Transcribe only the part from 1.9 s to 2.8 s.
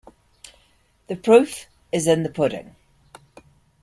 is in the pudding!